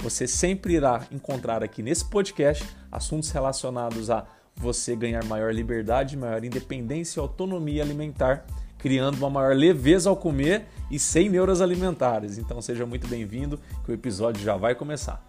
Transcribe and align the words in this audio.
Você 0.00 0.26
sempre 0.26 0.74
irá 0.74 1.06
encontrar 1.10 1.62
aqui 1.62 1.82
nesse 1.82 2.04
podcast 2.04 2.64
assuntos 2.92 3.30
relacionados 3.30 4.10
a 4.10 4.26
você 4.54 4.94
ganhar 4.94 5.24
maior 5.24 5.52
liberdade, 5.52 6.16
maior 6.16 6.42
independência 6.44 7.18
e 7.18 7.22
autonomia 7.22 7.82
alimentar, 7.82 8.46
criando 8.78 9.18
uma 9.18 9.30
maior 9.30 9.54
leveza 9.54 10.08
ao 10.08 10.16
comer 10.16 10.66
e 10.90 10.98
sem 10.98 11.28
neuras 11.28 11.60
alimentares. 11.60 12.38
Então 12.38 12.60
seja 12.62 12.86
muito 12.86 13.06
bem-vindo, 13.08 13.58
que 13.84 13.90
o 13.90 13.94
episódio 13.94 14.42
já 14.42 14.56
vai 14.56 14.74
começar. 14.74 15.22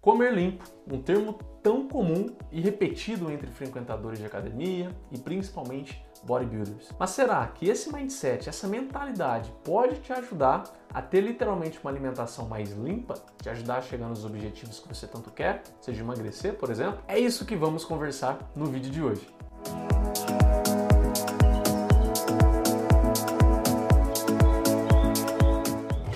Comer 0.00 0.32
limpo, 0.32 0.64
um 0.88 1.02
termo 1.02 1.32
tão 1.62 1.88
comum 1.88 2.26
e 2.52 2.60
repetido 2.60 3.28
entre 3.30 3.50
frequentadores 3.50 4.20
de 4.20 4.24
academia 4.24 4.94
e 5.10 5.18
principalmente 5.18 6.00
bodybuilders. 6.24 6.90
Mas 6.98 7.10
será 7.10 7.46
que 7.46 7.68
esse 7.68 7.92
mindset, 7.92 8.48
essa 8.48 8.66
mentalidade 8.66 9.52
pode 9.64 9.96
te 10.00 10.12
ajudar 10.12 10.64
a 10.92 11.02
ter 11.02 11.20
literalmente 11.20 11.78
uma 11.80 11.90
alimentação 11.90 12.46
mais 12.46 12.72
limpa, 12.72 13.14
te 13.42 13.48
ajudar 13.50 13.78
a 13.78 13.82
chegar 13.82 14.08
nos 14.08 14.24
objetivos 14.24 14.78
que 14.78 14.88
você 14.88 15.06
tanto 15.06 15.30
quer, 15.30 15.62
seja 15.80 16.02
emagrecer, 16.02 16.54
por 16.54 16.70
exemplo? 16.70 17.00
É 17.06 17.18
isso 17.18 17.44
que 17.44 17.56
vamos 17.56 17.84
conversar 17.84 18.38
no 18.54 18.66
vídeo 18.66 18.90
de 18.90 19.02
hoje. 19.02 19.36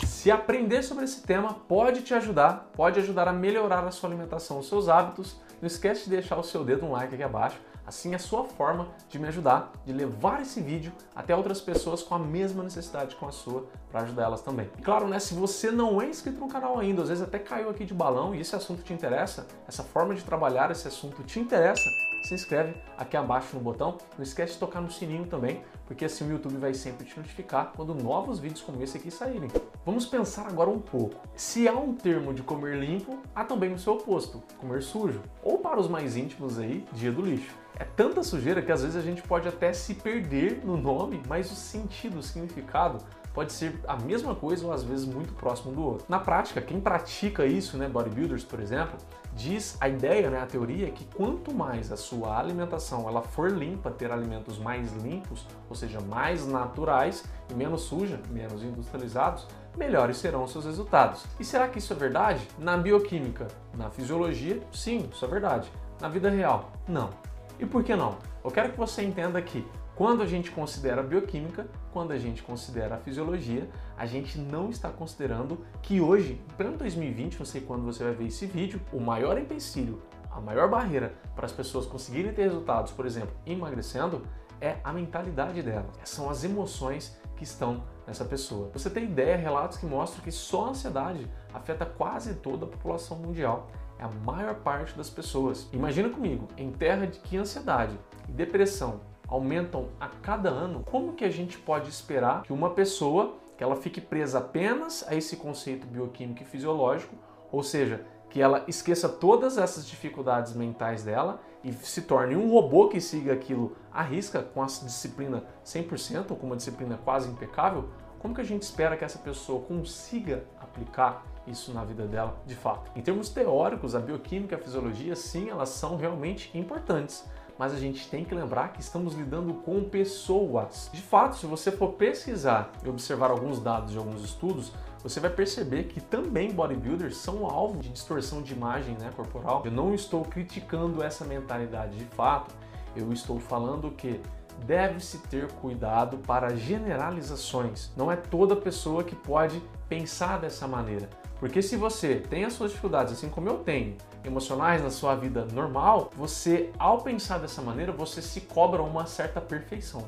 Se 0.05 0.31
aprender 0.31 0.83
sobre 0.83 1.05
esse 1.05 1.23
tema 1.23 1.55
pode 1.67 2.03
te 2.03 2.13
ajudar, 2.13 2.71
pode 2.75 3.01
ajudar 3.01 3.27
a 3.27 3.33
melhorar 3.33 3.87
a 3.87 3.91
sua 3.91 4.11
alimentação, 4.11 4.59
os 4.59 4.69
seus 4.69 4.87
hábitos, 4.87 5.41
não 5.63 5.67
esquece 5.67 6.05
de 6.05 6.11
deixar 6.11 6.39
o 6.39 6.43
seu 6.43 6.63
dedo 6.63 6.87
no 6.87 6.93
like 6.93 7.15
aqui 7.15 7.23
abaixo, 7.23 7.59
assim 7.91 8.15
a 8.15 8.19
sua 8.19 8.45
forma 8.45 8.89
de 9.09 9.19
me 9.19 9.27
ajudar, 9.29 9.73
de 9.85 9.93
levar 9.93 10.41
esse 10.41 10.61
vídeo 10.61 10.93
até 11.15 11.35
outras 11.35 11.61
pessoas 11.61 12.03
com 12.03 12.15
a 12.15 12.19
mesma 12.19 12.63
necessidade 12.63 13.17
com 13.17 13.27
a 13.27 13.33
sua, 13.33 13.67
para 13.91 14.03
ajudar 14.03 14.23
elas 14.23 14.41
também. 14.41 14.71
E 14.79 14.83
claro, 14.83 15.09
né, 15.09 15.19
se 15.19 15.35
você 15.35 15.71
não 15.71 16.01
é 16.01 16.09
inscrito 16.09 16.39
no 16.39 16.49
canal 16.49 16.79
ainda, 16.79 17.03
às 17.03 17.09
vezes 17.09 17.23
até 17.23 17.39
caiu 17.39 17.69
aqui 17.69 17.85
de 17.85 17.93
balão 17.93 18.35
e 18.35 18.41
esse 18.41 18.55
assunto 18.55 18.83
te 18.83 18.93
interessa, 18.93 19.47
essa 19.67 19.83
forma 19.83 20.15
de 20.15 20.23
trabalhar 20.25 20.71
esse 20.71 20.87
assunto 20.87 21.23
te 21.25 21.41
interessa, 21.41 21.91
se 22.23 22.35
inscreve 22.35 22.75
aqui 22.97 23.17
abaixo 23.17 23.57
no 23.57 23.61
botão. 23.63 23.99
Não 24.17 24.23
esquece 24.23 24.53
de 24.53 24.59
tocar 24.61 24.81
no 24.81 24.91
sininho 24.91 25.27
também, 25.27 25.63
porque 25.91 26.05
assim 26.05 26.25
o 26.25 26.31
YouTube 26.31 26.57
vai 26.57 26.73
sempre 26.73 27.05
te 27.05 27.19
notificar 27.19 27.73
quando 27.75 27.93
novos 27.93 28.39
vídeos 28.39 28.63
como 28.63 28.81
esse 28.81 28.97
aqui 28.97 29.11
saírem. 29.11 29.51
Vamos 29.85 30.07
pensar 30.07 30.47
agora 30.47 30.71
um 30.71 30.79
pouco. 30.79 31.21
Se 31.35 31.67
há 31.67 31.75
um 31.75 31.93
termo 31.93 32.33
de 32.33 32.45
comer 32.45 32.79
limpo, 32.79 33.19
há 33.35 33.43
também 33.43 33.75
o 33.75 33.79
seu 33.79 33.95
oposto, 33.95 34.41
comer 34.57 34.85
sujo. 34.85 35.21
Ou 35.43 35.59
para 35.59 35.81
os 35.81 35.89
mais 35.89 36.15
íntimos 36.15 36.61
aí, 36.61 36.87
dia 36.93 37.11
do 37.11 37.21
lixo. 37.21 37.53
É 37.77 37.85
tanta 37.85 38.23
sujeira 38.23 38.63
que 38.63 38.71
às 38.71 38.83
vezes 38.83 38.97
a 38.97 39.01
gente 39.01 39.21
pode 39.23 39.49
até 39.49 39.73
se 39.73 39.95
perder 39.95 40.65
no 40.65 40.77
nome, 40.77 41.21
mas 41.27 41.51
o 41.51 41.57
sentido, 41.57 42.21
o 42.21 42.23
significado 42.23 43.05
pode 43.33 43.53
ser 43.53 43.79
a 43.87 43.97
mesma 43.97 44.35
coisa 44.35 44.67
ou 44.67 44.73
às 44.73 44.83
vezes 44.83 45.07
muito 45.07 45.33
próximo 45.35 45.73
do 45.73 45.83
outro. 45.83 46.07
Na 46.09 46.19
prática, 46.19 46.61
quem 46.61 46.81
pratica 46.81 47.47
isso, 47.47 47.77
né, 47.77 47.89
bodybuilders, 47.89 48.45
por 48.45 48.61
exemplo, 48.61 48.97
diz 49.35 49.77
a 49.81 49.89
ideia, 49.89 50.31
né, 50.31 50.41
a 50.41 50.47
teoria 50.47 50.91
que 50.91 51.05
quanto 51.15 51.55
mais 51.55 51.93
a 51.93 51.97
sua 51.97 52.39
alimentação 52.39 53.09
ela 53.09 53.23
for 53.23 53.51
limpa, 53.51 53.91
ter 53.91 54.11
alimentos 54.11 54.59
mais 54.59 54.93
limpos, 54.97 55.47
ou 55.69 55.77
seja, 55.77 56.01
mais 56.01 56.47
naturais 56.47 57.25
e 57.49 57.55
menos 57.55 57.83
suja, 57.83 58.21
menos 58.31 58.63
industrializados, 58.63 59.47
melhores 59.77 60.17
serão 60.17 60.45
os 60.45 60.53
seus 60.53 60.65
resultados. 60.65 61.25
E 61.39 61.45
será 61.45 61.69
que 61.69 61.79
isso 61.79 61.93
é 61.93 61.97
verdade? 61.97 62.47
Na 62.59 62.77
bioquímica, 62.77 63.47
na 63.77 63.91
fisiologia, 63.91 64.61
sim, 64.73 65.09
isso 65.13 65.25
é 65.25 65.29
verdade. 65.29 65.71
Na 66.01 66.09
vida 66.09 66.29
real, 66.29 66.73
não. 66.89 67.11
E 67.59 67.67
por 67.67 67.85
que 67.85 67.95
não? 67.95 68.17
Eu 68.43 68.51
quero 68.51 68.73
que 68.73 68.79
você 68.79 69.03
entenda 69.03 69.41
que 69.41 69.67
quando 70.01 70.23
a 70.23 70.27
gente 70.27 70.51
considera 70.51 71.03
a 71.03 71.05
bioquímica, 71.05 71.67
quando 71.93 72.13
a 72.13 72.19
gente 72.19 72.43
considera 72.43 72.95
a 72.95 72.99
fisiologia, 72.99 73.69
a 73.99 74.07
gente 74.07 74.39
não 74.39 74.71
está 74.71 74.89
considerando 74.89 75.63
que 75.83 76.01
hoje, 76.01 76.41
em 76.51 76.55
pleno 76.55 76.79
2020, 76.79 77.39
não 77.39 77.45
sei 77.45 77.61
quando 77.61 77.85
você 77.85 78.03
vai 78.05 78.15
ver 78.15 78.29
esse 78.29 78.47
vídeo, 78.47 78.81
o 78.95 78.99
maior 78.99 79.37
empecilho, 79.37 80.01
a 80.31 80.41
maior 80.41 80.71
barreira 80.71 81.13
para 81.37 81.45
as 81.45 81.53
pessoas 81.53 81.85
conseguirem 81.85 82.33
ter 82.33 82.45
resultados, 82.45 82.93
por 82.93 83.05
exemplo, 83.05 83.37
emagrecendo, 83.45 84.23
é 84.59 84.79
a 84.83 84.91
mentalidade 84.91 85.63
dela. 85.63 85.91
São 86.03 86.31
as 86.31 86.45
emoções 86.45 87.21
que 87.37 87.45
estão 87.45 87.85
nessa 88.07 88.25
pessoa. 88.25 88.71
Você 88.73 88.89
tem 88.89 89.05
ideia, 89.05 89.37
relatos 89.37 89.77
que 89.77 89.85
mostram 89.85 90.25
que 90.25 90.33
só 90.33 90.65
a 90.65 90.71
ansiedade 90.71 91.31
afeta 91.53 91.85
quase 91.85 92.37
toda 92.37 92.65
a 92.65 92.69
população 92.69 93.19
mundial. 93.19 93.69
É 93.99 94.05
a 94.05 94.09
maior 94.25 94.55
parte 94.61 94.97
das 94.97 95.11
pessoas. 95.11 95.69
Imagina 95.75 96.09
comigo, 96.09 96.49
em 96.57 96.73
terra 96.73 97.07
de 97.07 97.19
que 97.19 97.37
ansiedade 97.37 98.01
e 98.27 98.33
depressão 98.33 99.10
aumentam 99.31 99.91
a 100.01 100.09
cada 100.09 100.51
ano, 100.51 100.85
como 100.91 101.15
que 101.15 101.25
a 101.25 101.31
gente 101.31 101.57
pode 101.57 101.89
esperar 101.89 102.43
que 102.43 102.53
uma 102.53 102.71
pessoa 102.71 103.37
que 103.57 103.63
ela 103.63 103.77
fique 103.77 104.01
presa 104.01 104.39
apenas 104.39 105.05
a 105.07 105.15
esse 105.15 105.37
conceito 105.37 105.87
bioquímico 105.87 106.43
e 106.43 106.47
fisiológico, 106.47 107.15
ou 107.53 107.63
seja, 107.63 108.05
que 108.29 108.41
ela 108.41 108.65
esqueça 108.67 109.09
todas 109.09 109.59
essas 109.59 109.87
dificuldades 109.87 110.55
mentais 110.55 111.05
dela 111.05 111.41
e 111.63 111.73
se 111.73 112.03
torne 112.03 112.37
um 112.37 112.51
robô 112.51 112.89
que 112.89 113.01
siga 113.01 113.33
aquilo 113.33 113.77
à 113.93 114.03
risca 114.03 114.43
com 114.43 114.63
a 114.63 114.67
disciplina 114.67 115.45
100% 115.65 116.31
ou 116.31 116.37
com 116.37 116.47
uma 116.47 116.57
disciplina 116.57 116.99
quase 117.05 117.29
impecável, 117.29 117.91
como 118.19 118.35
que 118.35 118.41
a 118.41 118.45
gente 118.45 118.63
espera 118.63 118.97
que 118.97 119.05
essa 119.05 119.19
pessoa 119.19 119.63
consiga 119.63 120.45
aplicar 120.61 121.25
isso 121.47 121.73
na 121.73 121.85
vida 121.85 122.07
dela 122.07 122.41
de 122.47 122.55
fato? 122.55 122.91
Em 122.95 123.03
termos 123.03 123.31
teóricos, 123.31 123.95
a 123.95 123.99
bioquímica 123.99 124.55
e 124.55 124.59
a 124.59 124.63
fisiologia, 124.63 125.17
sim, 125.17 125.49
elas 125.49 125.71
são 125.71 125.97
realmente 125.97 126.57
importantes 126.57 127.29
mas 127.61 127.75
a 127.75 127.79
gente 127.79 128.09
tem 128.09 128.25
que 128.25 128.35
lembrar 128.35 128.73
que 128.73 128.81
estamos 128.81 129.13
lidando 129.13 129.53
com 129.53 129.85
pessoas. 129.85 130.89
De 130.95 131.03
fato, 131.03 131.37
se 131.37 131.45
você 131.45 131.71
for 131.71 131.93
pesquisar 131.93 132.73
e 132.83 132.89
observar 132.89 133.31
alguns 133.31 133.61
dados 133.61 133.93
de 133.93 133.99
alguns 133.99 134.25
estudos, 134.25 134.73
você 135.03 135.21
vai 135.21 135.29
perceber 135.29 135.85
que 135.85 136.01
também 136.01 136.55
bodybuilders 136.55 137.19
são 137.19 137.45
alvo 137.45 137.79
de 137.79 137.91
distorção 137.91 138.41
de 138.41 138.55
imagem 138.55 138.97
né, 138.99 139.11
corporal. 139.15 139.61
Eu 139.63 139.73
não 139.73 139.95
estou 139.95 140.25
criticando 140.25 141.03
essa 141.03 141.23
mentalidade 141.23 141.99
de 141.99 142.07
fato, 142.07 142.55
eu 142.97 143.13
estou 143.13 143.39
falando 143.39 143.91
que 143.91 144.23
deve-se 144.67 145.19
ter 145.19 145.51
cuidado 145.53 146.19
para 146.19 146.57
generalizações. 146.57 147.91
Não 147.97 148.11
é 148.11 148.17
toda 148.17 148.55
pessoa 148.57 149.05
que 149.05 149.15
pode 149.15 149.63
pensar 149.89 150.39
dessa 150.39 150.67
maneira. 150.69 151.09
Porque 151.39 151.63
se 151.63 151.75
você 151.75 152.17
tem 152.17 152.45
as 152.45 152.53
suas 152.53 152.71
dificuldades, 152.71 153.15
assim 153.15 153.31
como 153.31 153.49
eu 153.49 153.59
tenho, 153.59 153.97
emocionais 154.23 154.83
na 154.83 154.91
sua 154.91 155.15
vida 155.15 155.47
normal, 155.55 156.11
você, 156.15 156.71
ao 156.79 157.01
pensar 157.01 157.39
dessa 157.39 157.63
maneira, 157.63 157.93
você 157.93 158.21
se 158.21 158.43
cobra 158.43 158.83
uma 158.83 159.07
certa 159.07 159.41
perfeição. 159.41 160.05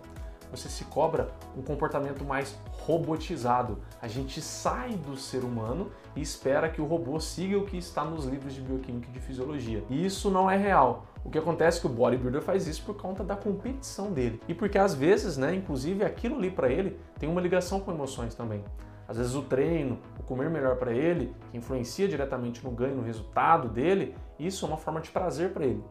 Você 0.52 0.68
se 0.68 0.84
cobra 0.84 1.32
um 1.56 1.62
comportamento 1.62 2.24
mais 2.24 2.56
robotizado. 2.82 3.78
A 4.00 4.06
gente 4.06 4.40
sai 4.40 4.90
do 4.90 5.16
ser 5.16 5.44
humano 5.44 5.90
e 6.14 6.20
espera 6.20 6.68
que 6.68 6.80
o 6.80 6.84
robô 6.84 7.18
siga 7.18 7.58
o 7.58 7.64
que 7.64 7.78
está 7.78 8.04
nos 8.04 8.26
livros 8.26 8.54
de 8.54 8.60
bioquímica 8.60 9.08
e 9.08 9.12
de 9.12 9.18
fisiologia. 9.18 9.82
E 9.88 10.04
isso 10.04 10.30
não 10.30 10.48
é 10.48 10.56
real. 10.56 11.06
O 11.24 11.30
que 11.30 11.38
acontece 11.38 11.78
é 11.78 11.80
que 11.80 11.86
o 11.86 11.90
bodybuilder 11.90 12.42
faz 12.42 12.66
isso 12.66 12.82
por 12.84 12.96
conta 12.96 13.24
da 13.24 13.34
competição 13.34 14.12
dele. 14.12 14.40
E 14.46 14.52
porque 14.52 14.76
às 14.76 14.94
vezes, 14.94 15.38
né, 15.38 15.54
inclusive 15.54 16.04
aquilo 16.04 16.36
ali 16.36 16.50
para 16.50 16.68
ele 16.68 16.98
tem 17.18 17.28
uma 17.28 17.40
ligação 17.40 17.80
com 17.80 17.90
emoções 17.90 18.34
também. 18.34 18.62
Às 19.08 19.16
vezes 19.16 19.34
o 19.34 19.42
treino, 19.42 19.98
o 20.18 20.22
comer 20.22 20.50
melhor 20.50 20.76
para 20.76 20.92
ele, 20.92 21.34
que 21.50 21.56
influencia 21.56 22.08
diretamente 22.08 22.64
no 22.64 22.70
ganho, 22.70 22.96
no 22.96 23.02
resultado 23.02 23.68
dele, 23.68 24.14
isso 24.38 24.64
é 24.64 24.68
uma 24.68 24.76
forma 24.76 25.00
de 25.00 25.10
prazer 25.10 25.52
para 25.52 25.64
ele. 25.64 25.82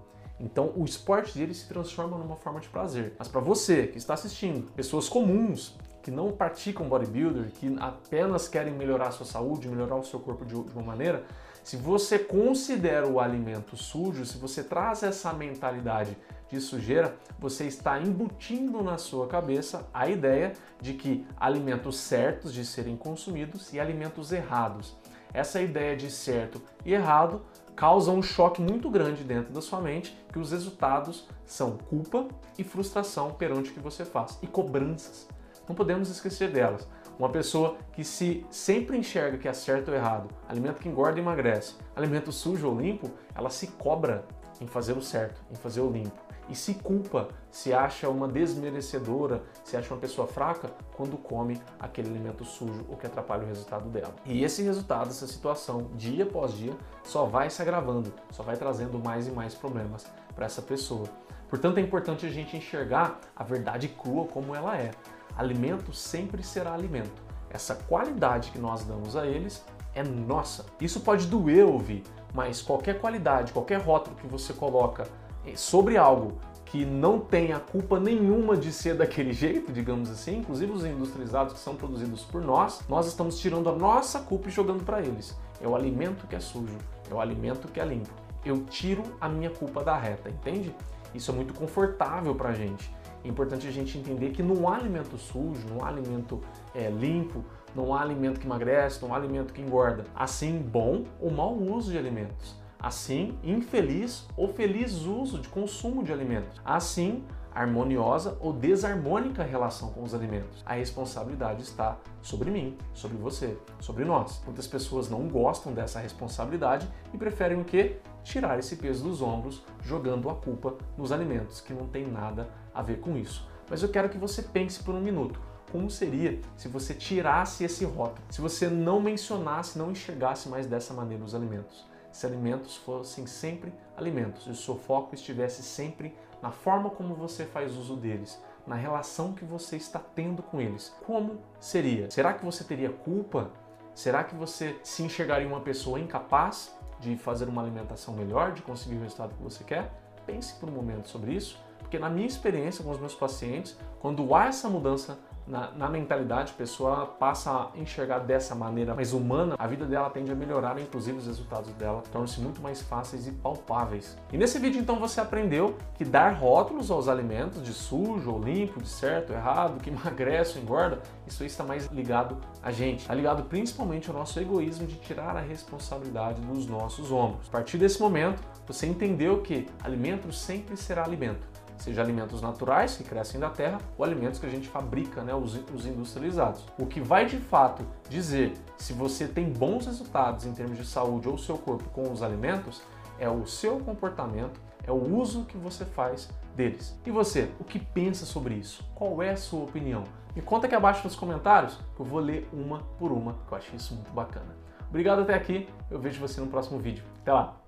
Então 0.42 0.74
o 0.76 0.84
esporte 0.84 1.38
dele 1.38 1.54
se 1.54 1.68
transforma 1.68 2.18
numa 2.18 2.36
forma 2.36 2.60
de 2.60 2.68
prazer. 2.68 3.14
Mas 3.18 3.28
para 3.28 3.40
você 3.40 3.88
que 3.88 3.98
está 3.98 4.16
assistindo, 4.16 4.72
pessoas 4.72 5.08
comuns 5.08 5.78
que 6.02 6.10
não 6.10 6.32
praticam 6.32 6.90
bodybuilder, 6.90 7.52
que 7.52 7.76
apenas 7.80 8.48
querem 8.48 8.74
melhorar 8.74 9.10
a 9.10 9.12
sua 9.12 9.26
saúde, 9.26 9.68
melhorar 9.68 9.96
o 9.96 10.04
seu 10.04 10.20
corpo 10.20 10.44
de 10.44 10.56
uma 10.56 10.82
maneira, 10.82 11.24
se 11.64 11.78
você 11.78 12.18
considera 12.18 13.08
o 13.08 13.20
alimento 13.20 13.78
sujo, 13.78 14.26
se 14.26 14.38
você 14.40 14.64
traz 14.64 15.04
essa 15.04 15.32
mentalidade 15.32 16.18
de 16.50 16.60
sujeira, 16.60 17.16
você 17.40 17.66
está 17.66 18.00
embutindo 18.00 18.82
na 18.82 18.98
sua 18.98 19.28
cabeça 19.28 19.88
a 19.94 20.10
ideia 20.10 20.54
de 20.82 20.96
que 20.96 21.26
alimentos 21.40 21.98
certos 21.98 22.52
de 22.52 22.66
serem 22.66 22.98
consumidos 22.98 23.72
e 23.74 23.80
alimentos 23.80 24.32
errados. 24.32 24.98
Essa 25.34 25.62
ideia 25.62 25.96
de 25.96 26.10
certo 26.10 26.62
e 26.86 26.94
errado 26.94 27.42
causa 27.76 28.12
um 28.12 28.22
choque 28.22 28.62
muito 28.62 28.90
grande 28.90 29.24
dentro 29.24 29.54
da 29.54 29.62
sua 29.62 29.80
mente, 29.80 30.16
que 30.32 30.40
os 30.40 30.52
resultados 30.52 31.28
são 31.46 31.78
culpa 31.78 32.28
e 32.58 32.64
frustração 32.64 33.32
perante 33.32 33.72
o 33.72 33.74
que 33.74 33.80
você 33.80 34.06
faz 34.06 34.38
e 34.42 34.48
cobranças. 34.48 35.28
não 35.68 35.76
podemos 35.76 36.10
esquecer 36.10 36.52
delas. 36.52 36.88
Uma 37.18 37.30
pessoa 37.30 37.78
que 37.94 38.04
se 38.04 38.46
sempre 38.50 38.98
enxerga 38.98 39.38
que 39.38 39.48
é 39.48 39.54
certo 39.54 39.90
ou 39.90 39.96
errado, 39.96 40.30
alimento 40.50 40.80
que 40.80 40.90
engorda 40.90 41.20
e 41.20 41.22
emagrece, 41.22 41.76
alimento 41.96 42.32
sujo 42.32 42.68
ou 42.68 42.80
limpo, 42.80 43.10
ela 43.36 43.50
se 43.50 43.68
cobra 43.68 44.26
em 44.62 44.68
fazer 44.68 44.94
o 44.94 45.02
certo, 45.02 45.42
em 45.52 45.56
fazer 45.56 45.82
o 45.82 45.90
limpo. 45.90 46.18
E 46.48 46.56
se 46.56 46.76
culpa, 46.76 47.30
se 47.50 47.74
acha 47.74 48.10
uma 48.10 48.28
desmerecedora, 48.28 49.42
se 49.64 49.76
acha 49.76 49.94
uma 49.94 50.00
pessoa 50.00 50.28
fraca 50.28 50.70
quando 50.96 51.18
come 51.18 51.62
aquele 51.80 52.10
alimento 52.10 52.46
sujo 52.46 52.86
ou 52.90 52.98
que 52.98 53.08
atrapalha 53.08 53.44
o 53.44 53.48
resultado 53.48 53.90
dela. 53.90 54.14
E 54.26 54.44
esse 54.44 54.62
resultado, 54.62 55.10
essa 55.10 55.28
situação, 55.28 55.90
dia 55.96 56.24
após 56.24 56.54
dia, 56.54 56.74
só 57.04 57.26
vai 57.26 57.50
se 57.50 57.62
agravando, 57.62 58.14
só 58.32 58.44
vai 58.44 58.58
trazendo 58.58 59.00
mais 59.00 59.28
e 59.28 59.32
mais 59.32 59.56
problemas 59.56 60.06
para 60.36 60.46
essa 60.46 60.62
pessoa. 60.62 61.08
Portanto, 61.50 61.78
é 61.78 61.82
importante 61.82 62.26
a 62.26 62.30
gente 62.30 62.56
enxergar 62.56 63.20
a 63.36 63.44
verdade 63.44 63.88
crua 63.90 64.26
como 64.26 64.56
ela 64.56 64.78
é. 64.78 64.92
Alimento 65.36 65.94
sempre 65.94 66.44
será 66.44 66.74
alimento. 66.74 67.22
Essa 67.50 67.76
qualidade 67.76 68.52
que 68.52 68.60
nós 68.60 68.84
damos 68.84 69.16
a 69.16 69.26
eles 69.26 69.64
é 69.94 70.04
nossa. 70.04 70.66
Isso 70.80 71.02
pode 71.02 71.28
doer 71.28 71.66
ouvir, 71.66 72.04
mas 72.34 72.62
qualquer 72.62 73.00
qualidade, 73.00 73.52
qualquer 73.52 73.80
rótulo 73.80 74.16
que 74.16 74.28
você 74.28 74.54
coloca 74.54 75.08
eh, 75.46 75.56
sobre 75.56 75.98
algo 75.98 76.34
que 76.66 76.86
não 76.86 77.20
tem 77.20 77.52
a 77.52 77.60
culpa 77.60 78.00
nenhuma 78.00 78.56
de 78.56 78.72
ser 78.72 78.96
daquele 78.98 79.34
jeito, 79.34 79.72
digamos 79.72 80.10
assim, 80.10 80.38
inclusive 80.38 80.72
os 80.72 80.86
industrializados 80.86 81.54
que 81.54 81.60
são 81.60 81.76
produzidos 81.76 82.24
por 82.24 82.42
nós, 82.42 82.82
nós 82.88 83.08
estamos 83.08 83.40
tirando 83.40 83.70
a 83.70 83.76
nossa 83.76 84.20
culpa 84.20 84.48
e 84.48 84.52
jogando 84.52 84.84
para 84.84 85.02
eles. 85.02 85.38
É 85.62 85.68
o 85.68 85.76
alimento 85.76 86.26
que 86.28 86.36
é 86.36 86.40
sujo, 86.40 86.78
é 87.10 87.14
o 87.14 87.20
alimento 87.20 87.68
que 87.68 87.80
é 87.80 87.86
limpo. 87.86 88.10
Eu 88.44 88.64
tiro 88.64 89.04
a 89.20 89.28
minha 89.28 89.50
culpa 89.50 89.84
da 89.84 89.98
reta, 89.98 90.30
entende? 90.30 90.74
Isso 91.14 91.30
é 91.30 91.34
muito 91.34 91.54
confortável 91.54 92.34
para 92.34 92.50
a 92.50 92.54
gente. 92.54 92.92
É 93.24 93.28
importante 93.28 93.68
a 93.68 93.72
gente 93.72 93.98
entender 93.98 94.32
que 94.32 94.42
não 94.42 94.68
há 94.68 94.78
alimento 94.78 95.18
sujo, 95.18 95.68
não 95.70 95.84
há 95.84 95.90
alimento 95.90 96.42
é, 96.74 96.90
limpo, 96.90 97.44
não 97.76 97.94
há 97.94 98.02
alimento 98.02 98.40
que 98.40 98.46
emagrece, 98.46 99.02
não 99.02 99.14
há 99.14 99.18
alimento 99.18 99.54
que 99.54 99.62
engorda. 99.62 100.06
Assim, 100.16 100.60
bom 100.60 101.04
ou 101.20 101.32
mau 101.32 101.56
uso 101.56 101.92
de 101.92 101.98
alimentos. 101.98 102.56
Assim, 102.80 103.38
infeliz 103.44 104.28
ou 104.36 104.48
feliz 104.48 105.06
uso 105.06 105.40
de 105.40 105.48
consumo 105.48 106.04
de 106.04 106.12
alimentos. 106.12 106.60
Assim, 106.66 107.24
harmoniosa 107.54 108.38
ou 108.40 108.54
desarmônica 108.54 109.44
relação 109.44 109.92
com 109.92 110.04
os 110.04 110.14
alimentos. 110.14 110.64
A 110.66 110.74
responsabilidade 110.74 111.62
está 111.62 111.98
sobre 112.22 112.50
mim, 112.50 112.78
sobre 112.94 113.18
você, 113.18 113.58
sobre 113.80 114.06
nós. 114.06 114.42
Muitas 114.46 114.68
pessoas 114.68 115.10
não 115.10 115.28
gostam 115.28 115.74
dessa 115.74 116.00
responsabilidade 116.00 116.88
e 117.14 117.18
preferem 117.18 117.60
o 117.60 117.66
quê? 117.66 117.98
Tirar 118.24 118.58
esse 118.58 118.76
peso 118.78 119.04
dos 119.04 119.22
ombros, 119.22 119.64
jogando 119.84 120.30
a 120.30 120.36
culpa 120.36 120.76
nos 120.98 121.12
alimentos, 121.12 121.60
que 121.60 121.74
não 121.74 121.88
tem 121.88 122.08
nada 122.08 122.50
a 122.74 122.82
ver 122.82 123.00
com 123.00 123.18
isso. 123.18 123.48
Mas 123.70 123.84
eu 123.84 123.90
quero 123.90 124.10
que 124.10 124.18
você 124.18 124.42
pense 124.42 124.84
por 124.84 124.96
um 124.96 125.02
minuto 125.02 125.40
como 125.72 125.90
seria 125.90 126.40
se 126.58 126.68
você 126.68 126.94
tirasse 126.94 127.64
esse 127.64 127.86
rótulo, 127.86 128.22
se 128.30 128.42
você 128.42 128.68
não 128.68 129.00
mencionasse, 129.00 129.78
não 129.78 129.92
enxergasse 129.92 130.50
mais 130.50 130.68
dessa 130.68 130.94
maneira 130.94 131.24
os 131.24 131.34
alimentos. 131.34 131.86
Se 132.12 132.26
alimentos 132.26 132.76
fossem 132.76 133.26
sempre 133.26 133.74
alimentos 133.96 134.46
e 134.46 134.50
o 134.50 134.56
seu 134.56 134.76
foco 134.76 135.16
estivesse 135.16 135.64
sempre 135.64 136.14
na 136.42 136.52
forma 136.52 136.90
como 136.90 137.16
você 137.16 137.46
faz 137.46 137.76
uso 137.78 137.96
deles, 137.96 138.42
na 138.68 138.76
relação 138.76 139.34
que 139.34 139.46
você 139.46 139.78
está 139.78 140.00
tendo 140.00 140.44
com 140.44 140.60
eles, 140.60 140.94
como 141.06 141.40
seria? 141.60 142.12
Será 142.12 142.34
que 142.34 142.44
você 142.44 142.64
teria 142.64 142.90
culpa? 142.90 143.52
Será 143.94 144.24
que 144.24 144.36
você 144.36 144.78
se 144.84 145.04
enxergaria 145.04 145.48
uma 145.48 145.62
pessoa 145.62 146.00
incapaz 146.00 146.76
de 147.00 147.16
fazer 147.16 147.48
uma 147.48 147.62
alimentação 147.62 148.14
melhor, 148.14 148.52
de 148.52 148.62
conseguir 148.62 148.96
o 148.96 149.02
resultado 149.02 149.34
que 149.36 149.44
você 149.44 149.64
quer? 149.64 149.92
Pense 150.26 150.54
por 150.56 150.70
um 150.70 150.72
momento 150.72 151.08
sobre 151.10 151.34
isso, 151.34 151.58
porque 151.80 151.98
na 151.98 152.10
minha 152.10 152.28
experiência 152.28 152.84
com 152.84 152.92
os 152.92 153.00
meus 153.00 153.16
pacientes, 153.16 153.78
quando 154.00 154.34
há 154.36 154.46
essa 154.46 154.70
mudança 154.70 155.18
na, 155.52 155.70
na, 155.72 155.90
mentalidade, 155.90 156.54
a 156.54 156.58
pessoa 156.58 157.06
passa 157.06 157.52
a 157.52 157.70
enxergar 157.76 158.20
dessa 158.20 158.56
maneira 158.56 158.96
mais 158.96 159.12
humana, 159.12 159.56
a 159.60 159.68
vida 159.68 159.86
dela 159.86 160.10
tende 160.10 160.32
a 160.32 160.36
melhorar, 160.36 160.80
inclusive 160.80 161.18
os 161.18 161.28
resultados 161.28 161.74
dela 161.74 162.02
tornam-se 162.10 162.40
muito 162.40 162.62
mais 162.62 162.82
fáceis 162.82 163.28
e 163.28 163.34
palpáveis. 163.34 164.18
E 164.32 164.38
nesse 164.38 164.58
vídeo 164.60 164.80
então 164.80 164.96
você 164.96 165.20
aprendeu 165.20 165.76
que 165.96 166.06
dar 166.06 166.30
rótulos 166.36 166.90
aos 166.90 167.10
alimentos 167.10 167.62
de 167.62 167.74
sujo 167.74 168.32
ou 168.32 168.42
limpo, 168.42 168.82
de 168.82 168.88
certo 168.88 169.34
errado, 169.34 169.82
que 169.84 169.90
emagrece 169.92 170.58
ou 170.58 170.64
engorda, 170.64 171.02
isso 171.28 171.44
está 171.44 171.66
mais 171.66 171.88
ligado 171.88 172.38
a 172.64 172.72
gente. 172.72 173.02
Está 173.02 173.14
ligado 173.14 173.44
principalmente 173.44 174.10
ao 174.10 174.16
nosso 174.16 174.40
egoísmo 174.40 174.88
de 174.88 174.96
tirar 174.96 175.36
a 175.36 175.42
responsabilidade 175.42 176.40
dos 176.40 176.66
nossos 176.66 177.12
ombros. 177.12 177.50
A 177.50 177.52
partir 177.52 177.78
desse 177.78 178.00
momento, 178.00 178.42
você 178.66 178.88
entendeu 178.88 179.42
que 179.42 179.68
alimento 179.84 180.32
sempre 180.32 180.78
será 180.78 181.04
alimento 181.04 181.51
seja 181.82 182.02
alimentos 182.02 182.42
naturais 182.42 182.96
que 182.96 183.04
crescem 183.04 183.40
da 183.40 183.50
terra 183.50 183.80
ou 183.98 184.06
alimentos 184.06 184.40
que 184.40 184.46
a 184.46 184.50
gente 184.50 184.70
fabrica, 184.70 185.24
né, 185.24 185.34
os, 185.34 185.56
os 185.74 185.86
industrializados. 185.86 186.64
O 186.78 186.86
que 186.86 187.02
vai 187.02 187.26
de 187.26 187.38
fato 187.38 187.84
dizer 188.08 188.54
se 188.78 188.94
você 188.94 189.28
tem 189.28 189.50
bons 189.50 189.88
resultados 189.88 190.46
em 190.46 190.54
termos 190.54 190.78
de 190.78 190.86
saúde 190.86 191.28
ou 191.28 191.38
seu 191.38 191.58
corpo 191.58 191.90
com 191.90 192.12
os 192.12 192.22
alimentos 192.22 192.82
é 193.20 193.30
o 193.30 193.46
seu 193.46 193.80
comportamento, 193.80 194.60
é 194.86 194.92
o 194.92 195.16
uso 195.16 195.46
que 195.46 195.58
você 195.58 195.84
faz 195.84 196.30
deles. 196.56 197.00
E 197.06 197.12
você, 197.12 197.52
o 197.60 197.64
que 197.64 197.80
pensa 197.80 198.26
sobre 198.26 198.56
isso? 198.56 198.84
Qual 198.96 199.22
é 199.22 199.32
a 199.32 199.38
sua 199.38 199.64
opinião? 199.64 200.04
Me 200.36 200.42
conta 200.42 200.66
aqui 200.66 200.76
abaixo 200.76 201.04
nos 201.04 201.16
comentários 201.16 201.78
que 201.96 202.02
eu 202.02 202.06
vou 202.06 202.20
ler 202.20 202.48
uma 202.54 202.80
por 202.98 203.12
uma, 203.12 203.34
que 203.48 203.54
eu 203.54 203.58
achei 203.58 203.76
isso 203.76 203.94
muito 203.94 204.12
bacana. 204.12 204.56
Obrigado 204.90 205.22
até 205.22 205.34
aqui, 205.34 205.68
eu 205.90 206.00
vejo 206.00 206.20
você 206.20 206.40
no 206.40 206.48
próximo 206.48 206.80
vídeo. 206.80 207.04
Até 207.22 207.34
lá! 207.34 207.61